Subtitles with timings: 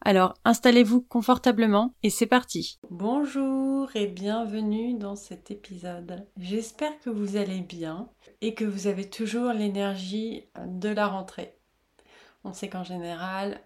[0.00, 2.78] Alors installez-vous confortablement et c'est parti.
[2.90, 6.26] Bonjour et bienvenue dans cet épisode.
[6.38, 8.08] J'espère que vous allez bien
[8.40, 11.56] et que vous avez toujours l'énergie de la rentrée.
[12.44, 13.60] On sait qu'en général,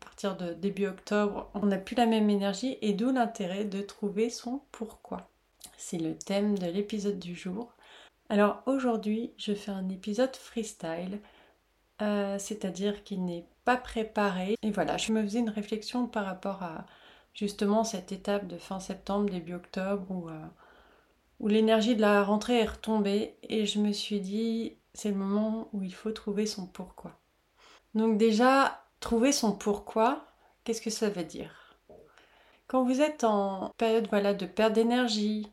[0.00, 3.82] à partir de début octobre, on n'a plus la même énergie et d'où l'intérêt de
[3.82, 5.30] trouver son pourquoi.
[5.76, 7.74] C'est le thème de l'épisode du jour.
[8.30, 11.20] Alors aujourd'hui, je fais un épisode freestyle,
[12.02, 14.56] euh, c'est-à-dire qu'il n'est pas préparé.
[14.62, 16.86] Et voilà, je me faisais une réflexion par rapport à
[17.34, 20.46] justement cette étape de fin septembre, début octobre, où, euh,
[21.38, 25.68] où l'énergie de la rentrée est retombée, et je me suis dit, c'est le moment
[25.72, 27.18] où il faut trouver son pourquoi.
[27.94, 30.24] Donc déjà, trouver son pourquoi,
[30.64, 31.78] qu'est-ce que ça veut dire?
[32.66, 35.50] Quand vous êtes en période voilà, de perte d'énergie,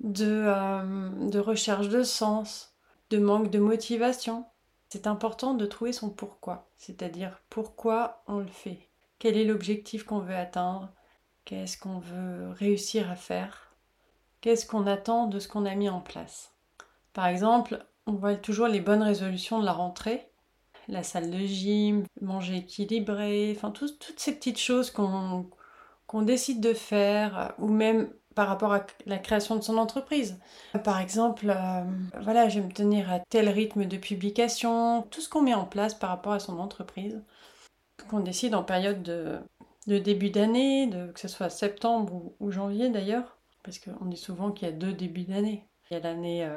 [0.00, 2.74] de, euh, de recherche de sens,
[3.10, 4.44] de manque de motivation,
[4.92, 10.18] c'est important de trouver son pourquoi, c'est-à-dire pourquoi on le fait, quel est l'objectif qu'on
[10.18, 10.92] veut atteindre,
[11.46, 13.74] qu'est-ce qu'on veut réussir à faire,
[14.42, 16.52] qu'est-ce qu'on attend de ce qu'on a mis en place?
[17.14, 20.28] Par exemple, on voit toujours les bonnes résolutions de la rentrée,
[20.88, 27.54] la salle de gym, manger équilibré, enfin toutes ces petites choses qu'on décide de faire,
[27.56, 30.38] ou même par rapport à la création de son entreprise.
[30.84, 31.82] Par exemple, euh,
[32.22, 35.64] voilà, je vais me tenir à tel rythme de publication, tout ce qu'on met en
[35.64, 37.22] place par rapport à son entreprise,
[38.08, 39.38] qu'on décide en période de,
[39.86, 44.70] début d'année, que ce soit septembre ou, janvier d'ailleurs, parce qu'on dit souvent qu'il y
[44.70, 45.68] a deux débuts d'année.
[45.90, 46.56] Il y a l'année euh,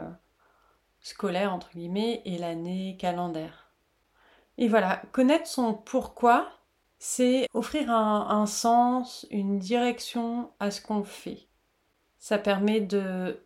[1.02, 3.72] scolaire, entre guillemets, et l'année calendaire.
[4.58, 6.50] Et voilà, connaître son pourquoi,
[6.98, 11.48] c'est offrir un, sens, une direction à ce qu'on fait
[12.26, 13.40] ça permet de,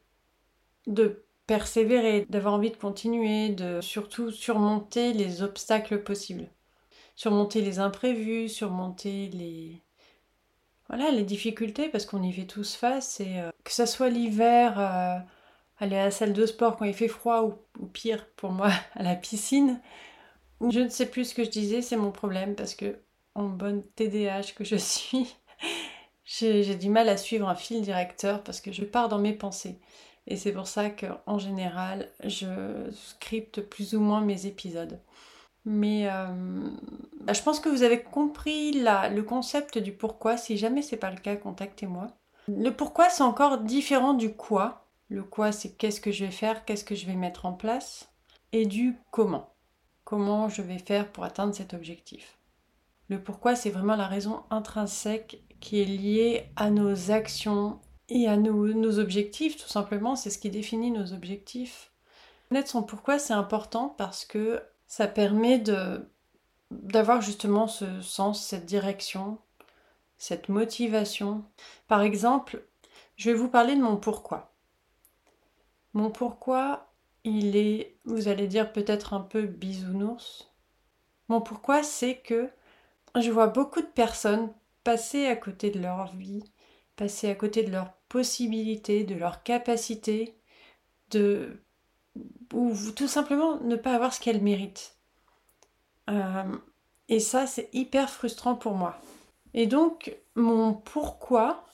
[0.88, 6.50] de persévérer, d'avoir envie de continuer, de surtout surmonter les obstacles possibles.
[7.18, 9.84] Surmonter les imprévus, surmonter les,
[10.88, 14.80] voilà, les difficultés, parce qu'on y fait tous face, et euh, que ça soit l'hiver,
[14.80, 15.20] euh,
[15.80, 17.44] aller à la salle de sport quand il fait froid,
[17.82, 19.82] ou, pire pour moi, à la piscine,
[20.62, 22.98] je ne sais plus ce que je disais, c'est mon problème, parce que
[23.36, 25.36] en bonne TDAH que je suis,
[26.30, 29.80] j'ai du mal à suivre un fil directeur parce que je pars dans mes pensées.
[30.28, 35.00] Et c'est pour ça qu'en général, je scripte plus ou moins mes épisodes.
[35.66, 36.70] Mais euh,
[37.22, 40.38] bah, je pense que vous avez compris le concept du pourquoi.
[40.38, 42.08] Si jamais c'est pas le cas, contactez-moi.
[42.48, 44.86] Le pourquoi, c'est encore différent du quoi.
[45.10, 48.12] Le quoi, c'est qu'est-ce que je vais faire, qu'est-ce que je vais mettre en place.
[48.52, 49.54] Et du comment.
[50.04, 52.38] Comment je vais faire pour atteindre cet objectif.
[53.10, 58.38] Le pourquoi, c'est vraiment la raison intrinsèque qui est liée à nos actions et à
[58.38, 60.16] nos, objectifs, tout simplement.
[60.16, 61.92] C'est ce qui définit nos objectifs.
[62.50, 66.08] Connaître son pourquoi, c'est important parce que ça permet de
[66.72, 69.40] d'avoir justement ce sens, cette direction,
[70.20, 71.44] cette motivation.
[71.88, 72.64] Par exemple,
[73.16, 74.54] je vais vous parler de mon pourquoi.
[75.94, 76.92] Mon pourquoi,
[77.24, 80.52] il est, vous allez dire peut-être un peu bisounours.
[81.28, 82.50] Mon pourquoi, c'est que
[83.20, 84.54] je vois beaucoup de personnes
[84.90, 86.44] passer à côté de leur vie,
[86.96, 90.36] passer à côté de leurs possibilités, de leurs capacités,
[91.12, 91.62] de
[92.56, 94.98] ou tout simplement ne pas avoir ce qu'elles méritent.
[96.10, 96.58] Euh,
[97.08, 99.00] et ça, c'est hyper frustrant pour moi.
[99.54, 101.68] Et donc, mon pourquoi,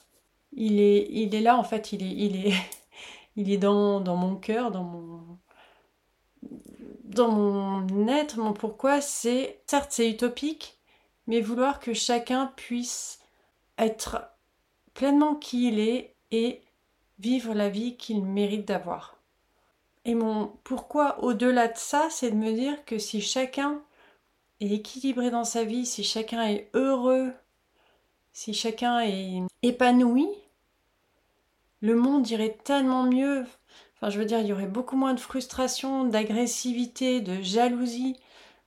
[0.52, 2.54] il est, il est là, en fait, il est, il est,
[3.36, 5.38] il est dans, dans mon cœur, dans mon,
[7.04, 10.75] dans mon être, mon pourquoi, c'est, certes, c'est utopique,
[11.26, 13.20] mais vouloir que chacun puisse
[13.78, 14.30] être
[14.94, 16.62] pleinement qui il est et
[17.18, 19.16] vivre la vie qu'il mérite d'avoir.
[20.04, 23.82] Et mon pourquoi au-delà de ça, c'est de me dire que si chacun
[24.60, 27.32] est équilibré dans sa vie, si chacun est heureux,
[28.32, 30.28] si chacun est épanoui,
[31.80, 33.44] le monde irait tellement mieux.
[33.96, 38.16] Enfin, je veux dire, il y aurait beaucoup moins de frustration, d'agressivité, de jalousie,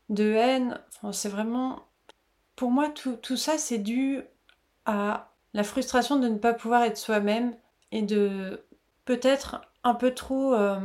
[0.10, 0.80] de haine.
[0.90, 1.89] Enfin, c'est vraiment
[2.60, 4.20] pour moi, tout, ça, c'est dû
[4.86, 7.56] à la frustration de ne pas pouvoir être soi-même
[7.94, 8.66] et de
[9.06, 10.78] peut-être un peu trop euh,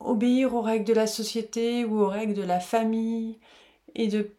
[0.00, 3.38] obéir aux règles de la société ou aux règles de la famille
[3.94, 4.32] et de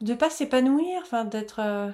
[0.00, 1.90] ne pas s'épanouir, enfin d'être euh,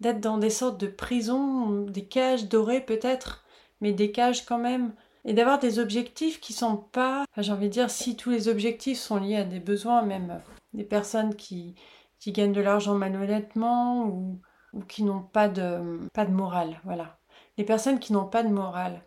[0.00, 3.44] d'être dans des sortes de prisons, des cages dorées peut-être,
[3.82, 4.94] mais des cages quand même.
[5.26, 8.98] et d'avoir des objectifs qui sont pas, j'ai envie de dire, si tous les objectifs
[8.98, 10.40] sont liés à des besoins, même
[10.72, 11.74] des personnes qui,
[12.20, 14.40] qui gagnent de l'argent malhonnêtement ou,
[14.72, 17.18] ou qui n'ont pas de, pas de morale, voilà.
[17.58, 19.02] Les personnes qui n'ont pas de morale.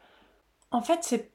[0.72, 1.32] En fait, c'est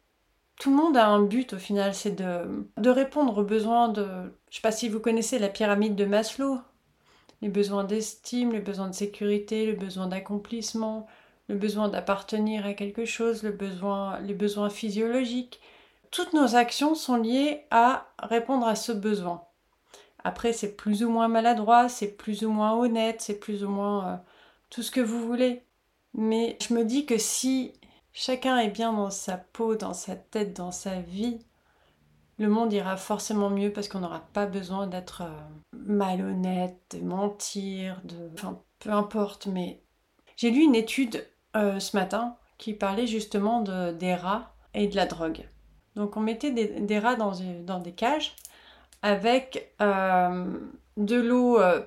[0.61, 4.05] tout le monde a un but au final, c'est de, de répondre aux besoins de...
[4.51, 6.59] Je sais pas si vous connaissez la pyramide de Maslow.
[7.41, 11.07] Les besoins d'estime, les besoins de sécurité, le besoin d'accomplissement,
[11.49, 15.61] le besoin d'appartenir à quelque chose, le besoin, les besoins physiologiques.
[16.11, 19.45] Toutes nos actions sont liées à répondre à ce besoin.
[20.29, 24.07] Après, c'est plus ou moins maladroit, c'est plus ou moins honnête, c'est plus ou moins
[24.07, 24.17] euh,
[24.69, 25.63] tout ce que vous voulez.
[26.13, 27.73] Mais je me dis que si
[28.13, 31.39] chacun est bien dans sa peau, dans sa tête, dans sa vie,
[32.37, 35.31] le monde ira forcément mieux parce qu'on n'aura pas besoin d'être euh,
[35.73, 38.31] malhonnête, de mentir, de...
[38.35, 39.83] Enfin, peu importe, mais
[40.37, 41.27] j'ai lu une étude
[41.57, 45.49] euh, ce matin qui parlait justement de, des rats et de la drogue.
[45.97, 47.33] Donc on mettait des, rats dans,
[47.65, 48.37] dans, des cages
[49.03, 50.59] avec euh,
[50.97, 51.81] de l'eau euh,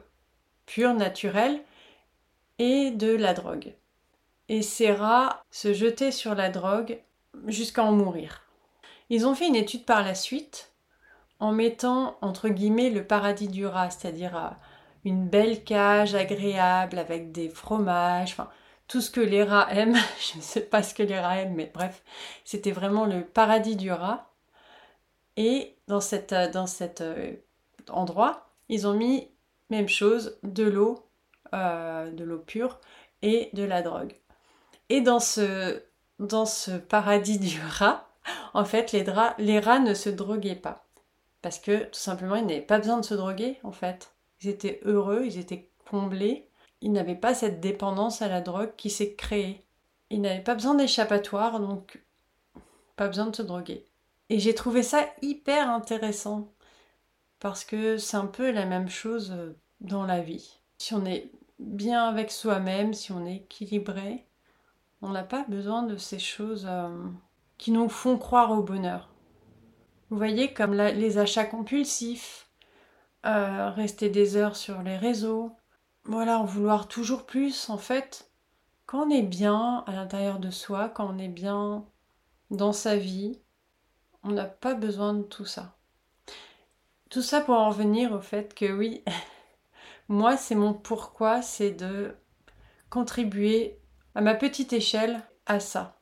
[0.66, 1.62] pure, naturelle,
[2.60, 3.74] et de la drogue.
[4.50, 7.00] Et ces rats se jetaient sur la drogue
[7.48, 8.44] jusqu'à en mourir.
[9.10, 10.72] Ils ont fait une étude par la suite
[11.40, 14.56] en mettant entre guillemets le paradis du rat, c'est-à-dire
[15.04, 18.50] une belle cage agréable avec des fromages, enfin
[18.88, 19.98] tout ce que les rats aiment.
[20.32, 22.04] Je ne sais pas ce que les rats aiment, mais bref,
[22.46, 24.31] c'était vraiment le paradis du rat.
[25.38, 27.34] Et dans, euh, cet euh,
[27.90, 29.30] endroit, ils ont mis
[29.70, 31.08] même chose, de l'eau,
[31.54, 32.80] euh, de l'eau pure
[33.22, 34.16] et de la drogue.
[34.90, 35.80] Et dans ce,
[36.90, 38.08] paradis du rat,
[38.54, 39.06] en fait, les,
[39.38, 40.86] les rats ne se droguaient pas.
[41.42, 44.14] Parce que tout simplement, ils n'avaient pas besoin de se droguer, en fait.
[44.42, 46.52] Ils étaient heureux, ils étaient comblés
[46.82, 49.64] il n'avait pas cette dépendance à la drogue qui s'est créée.
[50.10, 52.04] Il n'avait pas besoin d'échappatoire, donc
[52.96, 53.86] pas besoin de se droguer.
[54.32, 56.54] Et j'ai trouvé ça hyper intéressant,
[57.42, 60.62] parce que c'est un peu la même chose euh, dans la vie.
[60.78, 61.30] Si on est
[61.60, 64.26] bien avec soi-même, si on est équilibré,
[65.02, 66.88] on n'a pas besoin de ces choses euh,
[67.58, 69.10] qui nous font croire au bonheur.
[70.10, 72.50] Vous voyez, comme les achats compulsifs,
[73.26, 75.58] euh, rester des heures sur les réseaux,
[76.06, 78.32] voilà, en vouloir toujours plus, en fait,
[78.86, 81.84] quand on est bien à l'intérieur de soi, quand on est bien
[82.50, 83.42] dans sa vie,
[84.24, 85.76] on n'a pas besoin de tout ça.
[87.10, 89.04] Tout ça pour en revenir au fait que oui,
[90.08, 92.16] moi, c'est mon pourquoi, c'est de
[92.90, 93.78] contribuer
[94.16, 95.98] à ma petite échelle à ça.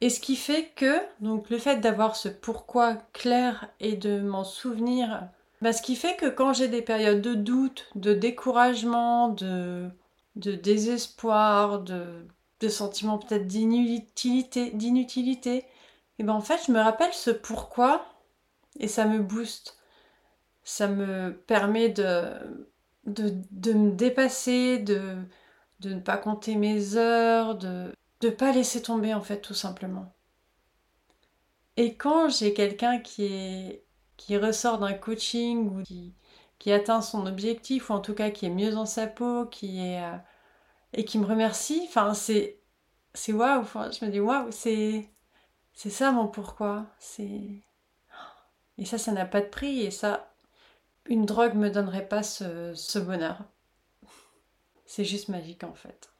[0.00, 4.44] Et ce qui fait que, donc le fait d'avoir ce pourquoi clair et de m'en
[4.44, 5.28] souvenir
[5.62, 9.88] bah, ce qui fait que quand j'ai des périodes de doute, de découragement, de,
[10.36, 12.26] de désespoir, de,
[12.60, 15.64] de sentiments peut-être d'inutilité,
[16.18, 18.06] et ben en fait je me rappelle ce pourquoi
[18.78, 19.78] et ça me booste.
[20.64, 22.24] Ça me permet de,
[23.06, 25.16] de, de me dépasser, de,
[25.80, 27.92] de ne pas compter mes heures, de
[28.22, 30.12] ne pas laisser tomber en fait tout simplement.
[31.76, 33.84] Et quand j'ai quelqu'un qui est
[34.16, 36.14] qui ressort d'un coaching ou qui,
[36.58, 39.80] qui, atteint son objectif ou en tout cas qui est mieux dans sa peau, qui
[39.80, 40.16] est euh,
[40.94, 42.60] et qui me remercie, enfin c'est
[43.14, 45.10] c'est waouh, je me dis waouh, c'est
[45.76, 47.62] c'est ça mon pourquoi, c'est
[48.78, 50.32] et ça ça n'a pas de prix et ça
[51.08, 53.38] une drogue me donnerait pas ce, bonheur.
[54.86, 56.10] C'est juste magique en fait.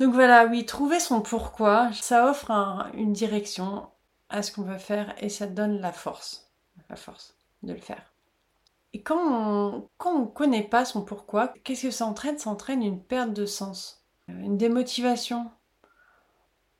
[0.00, 2.50] Donc voilà, oui, trouver son pourquoi, ça offre
[2.94, 3.88] une direction,
[4.28, 6.50] à ce qu'on veut faire et ça donne la force,
[6.90, 8.12] la force de le faire.
[8.92, 12.38] Et quand on quand on connaît pas son pourquoi, qu'est-ce que ça entraîne?
[12.38, 15.50] Ça entraîne une perte de sens, une démotivation.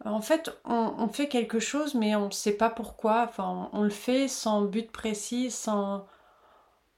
[0.04, 3.24] En fait, on, fait quelque chose, mais on ne sait pas pourquoi.
[3.28, 6.06] Enfin, on, le fait sans but précis, sans,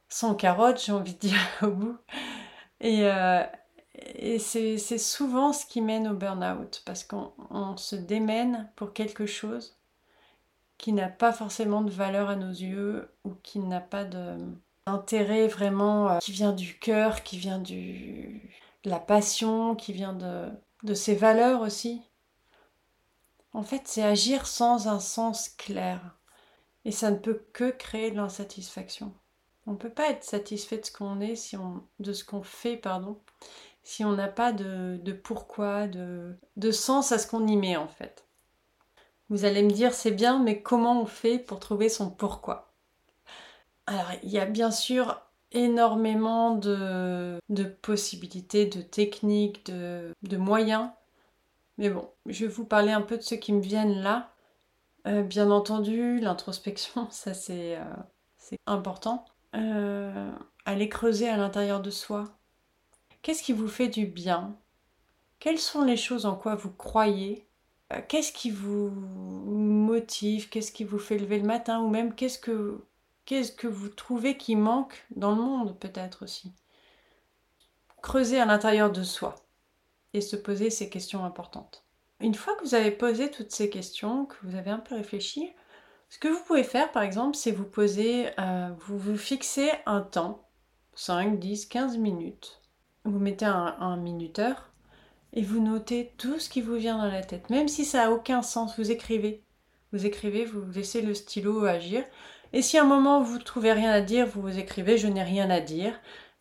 [0.08, 1.98] sans carotte, j'ai envie de dire, au bout.
[2.80, 3.42] Et, euh,
[3.94, 9.78] et c'est souvent ce qui mène au burn-out, parce qu'on se démène pour quelque chose
[10.78, 16.08] qui n'a pas forcément de valeur à nos yeux ou qui n'a pas d'intérêt vraiment
[16.08, 18.48] euh, qui vient du cœur, qui vient du,
[18.84, 20.48] de la passion, qui vient de,
[20.84, 22.00] de ses valeurs aussi.
[23.52, 26.16] En fait, c'est agir sans un sens clair.
[26.84, 29.12] Et ça ne peut que créer de l'insatisfaction.
[29.66, 32.42] On ne peut pas être satisfait de ce qu'on est, si on, de ce qu'on
[32.42, 33.18] fait, pardon,
[33.82, 37.88] si on n'a pas de, pourquoi, de, de sens à ce qu'on y met en
[37.88, 38.24] fait.
[39.28, 42.72] Vous allez me dire, c'est bien, mais comment on fait pour trouver son pourquoi?
[43.86, 45.20] Alors, il y a bien sûr
[45.52, 47.38] énormément de,
[47.82, 50.90] possibilités, de techniques, de, moyens.
[51.78, 54.32] Mais bon, je vais vous parler un peu de ceux qui me viennent là.
[55.06, 59.24] Euh, bien entendu, l'introspection, ça c'est euh, important.
[59.54, 60.30] Euh,
[60.66, 62.24] aller creuser à l'intérieur de soi.
[63.22, 64.56] Qu'est-ce qui vous fait du bien?
[65.38, 67.46] Quelles sont les choses en quoi vous croyez?
[68.08, 70.50] Qu'est-ce qui vous motive?
[70.50, 71.80] Qu'est-ce qui vous fait lever le matin?
[71.80, 72.84] Ou même qu'est-ce que,
[73.24, 76.52] qu'est-ce que vous trouvez qui manque dans le monde peut-être aussi?
[78.02, 79.36] Creuser à l'intérieur de soi
[80.14, 81.84] et se poser ces questions importantes.
[82.20, 85.52] Une fois que vous avez posé toutes ces questions, que vous avez un peu réfléchi,
[86.10, 90.00] ce que vous pouvez faire par exemple, c'est vous poser, euh, vous vous fixez un
[90.00, 90.48] temps,
[90.94, 92.60] 5, 10, 15 minutes.
[93.04, 94.70] Vous mettez un, minuteur
[95.32, 97.50] et vous notez tout ce qui vous vient dans la tête.
[97.50, 99.42] Même si ça n'a aucun sens, vous écrivez.
[99.92, 102.04] Vous écrivez, vous laissez le stylo agir.
[102.52, 105.06] Et si à un moment vous ne trouvez rien à dire, vous vous écrivez je
[105.06, 105.98] n'ai rien à dire.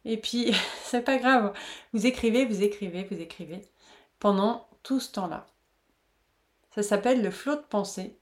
[0.08, 1.54] Et puis, c'est pas grave.
[1.94, 3.62] Vous écrivez, vous écrivez, vous écrivez
[4.20, 5.46] pendant tout ce temps-là.
[6.74, 8.18] Ça s'appelle le flot de pensée.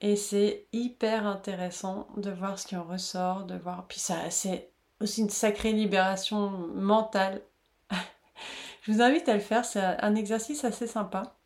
[0.00, 3.86] Et c'est hyper intéressant de voir ce qui en ressort, de voir.
[3.86, 7.42] Puis ça, c'est aussi une sacrée libération mentale.
[8.82, 11.36] Je vous invite à le faire, c'est un exercice assez sympa.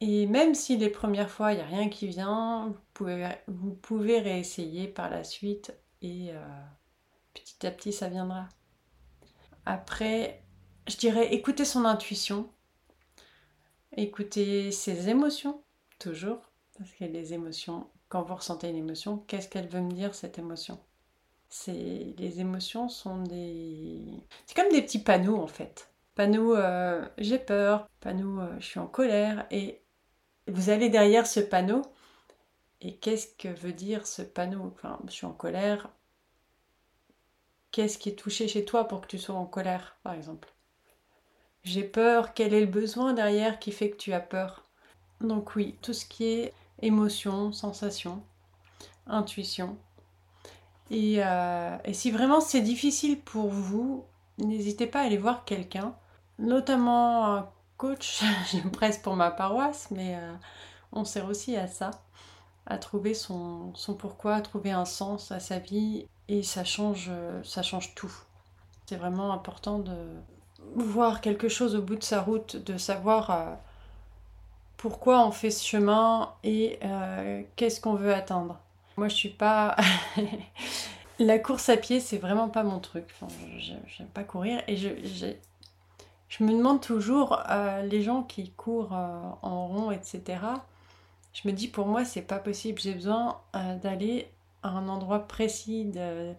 [0.00, 2.74] Et même si les premières fois, il n'y a rien qui vient,
[3.46, 5.72] vous pouvez, réessayer par la suite
[6.02, 6.62] et euh,
[7.34, 8.48] petit à petit, ça viendra.
[9.66, 10.42] Après,
[10.88, 12.50] je dirais écouter son intuition,
[13.96, 15.62] écouter ses émotions,
[15.98, 16.40] toujours,
[16.76, 17.88] parce a des émotions.
[18.08, 20.78] Quand vous ressentez une émotion, qu'est-ce qu'elle veut me dire cette émotion?
[21.48, 24.02] C'est les émotions sont des,
[24.46, 25.90] c'est comme des petits panneaux en fait.
[26.14, 29.82] Panneau euh, j'ai peur, panneau euh, je suis en colère, et
[30.46, 31.82] vous allez derrière ce panneau.
[32.80, 34.72] Et qu'est-ce que veut dire ce panneau?
[34.74, 35.88] Enfin, je suis en colère,
[37.72, 40.52] Qu'est-ce qui est touché chez toi pour que tu sois en colère, par exemple?
[41.64, 44.66] J'ai peur, quel est le besoin derrière qui fait que tu as peur?
[45.22, 48.22] Donc oui, tout ce qui est émotion, sensation,
[49.06, 49.78] intuition.
[50.90, 54.04] Et, euh, et si vraiment c'est difficile pour vous,
[54.38, 55.94] n'hésitez pas à aller voir quelqu'un,
[56.38, 60.34] notamment un coach, j'ai presque pour ma paroisse, mais euh,
[60.92, 61.90] on sert aussi à ça,
[62.66, 67.10] à trouver son pourquoi, à trouver un sens à sa vie et ça change,
[67.44, 68.12] ça change tout.
[68.86, 69.92] C'est vraiment important de
[70.74, 73.54] voir quelque chose au bout de sa route, de savoir euh,
[74.76, 78.58] pourquoi on fait ce chemin et euh, qu'est-ce qu'on veut atteindre.
[78.96, 79.76] Moi, je suis pas.
[81.18, 83.04] La course à pied, c'est vraiment pas mon truc.
[83.14, 84.88] Enfin, j'aime pas courir et je,
[86.28, 90.22] je me demande toujours, euh, les gens qui courent en rond, etc.
[91.34, 92.80] Je me dis, pour moi, c'est pas possible.
[92.80, 93.40] J'ai besoin
[93.82, 94.30] d'aller
[94.62, 96.32] un endroit précis, de,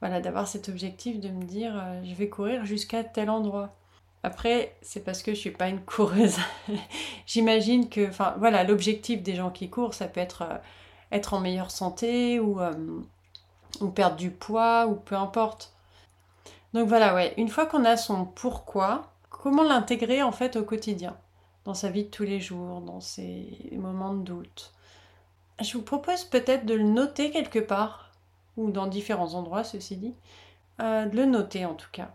[0.00, 3.74] voilà, d'avoir cet objectif de me dire euh, je vais courir jusqu'à tel endroit.
[4.22, 6.38] Après, c'est parce que je suis pas une coureuse.
[7.26, 10.56] J'imagine que, voilà, l'objectif des gens qui courent, ça peut être euh,
[11.12, 13.00] être en meilleure santé ou, euh,
[13.80, 15.72] ou perdre du poids ou peu importe.
[16.74, 21.16] Donc voilà, ouais, une fois qu'on a son pourquoi, comment l'intégrer en fait au quotidien,
[21.64, 24.73] dans sa vie de tous les jours, dans ses moments de doute?
[25.60, 28.10] Je vous propose peut-être de le noter quelque part,
[28.56, 30.14] ou dans différents endroits, ceci dit,
[30.80, 32.10] euh, de le noter en tout cas.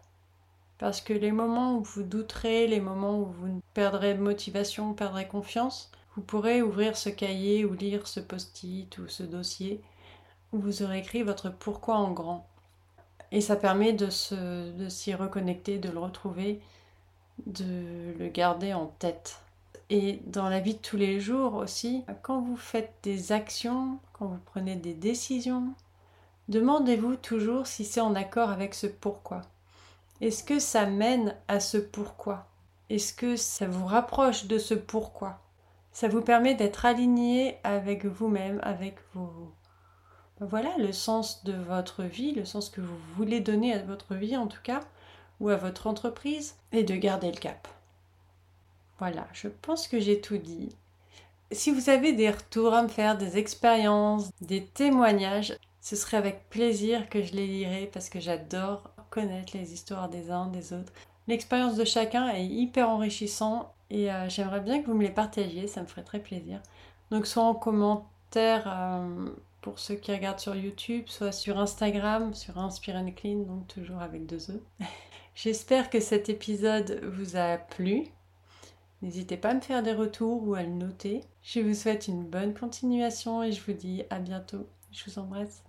[0.77, 5.91] Parce que les moments où vous douterez, les moments où vous perdrez motivation, perdrez confiance,
[6.15, 9.81] vous pourrez ouvrir ce cahier ou lire ce post-it ou ce dossier
[10.51, 12.47] où vous aurez écrit votre pourquoi en grand.
[13.31, 14.07] Et ça permet de,
[14.71, 16.61] de s'y reconnecter, de le retrouver,
[17.45, 19.39] de le garder en tête.
[19.89, 24.27] Et dans la vie de tous les jours aussi, quand vous faites des actions, quand
[24.27, 25.73] vous prenez des décisions,
[26.47, 29.41] demandez-vous toujours si c'est en accord avec ce pourquoi.
[30.21, 32.45] Est-ce que ça mène à ce pourquoi?
[32.89, 35.39] Est-ce que ça vous rapproche de ce pourquoi?
[35.91, 39.51] Ça vous permet d'être aligné avec vous-même, avec vos...
[40.39, 44.37] Voilà le sens de votre vie, le sens que vous voulez donner à votre vie
[44.37, 44.81] en tout cas,
[45.39, 47.67] ou à votre entreprise, et de garder le cap.
[48.99, 50.69] Voilà, je pense que j'ai tout dit.
[51.51, 56.49] Si vous avez des retours à me faire, des expériences, des témoignages, ce serait avec
[56.49, 60.93] plaisir que je les lirai parce que j'adore connaître les histoires des uns des autres.
[61.27, 65.67] L'expérience de chacun est hyper enrichissant et euh, j'aimerais bien que vous me les partagiez,
[65.67, 66.61] ça me ferait très plaisir.
[67.09, 69.29] Donc soit en commentaire euh,
[69.61, 74.25] pour ceux qui regardent sur YouTube, soit sur Instagram, sur Inspire Clean, donc toujours avec
[74.25, 74.61] deux E.
[75.35, 78.03] J'espère que cet épisode vous a plu.
[79.01, 81.21] N'hésitez pas à me faire des retours ou à le noter.
[81.41, 84.67] Je vous souhaite une bonne continuation et je vous dis à bientôt.
[84.91, 85.63] Je vous embrasse.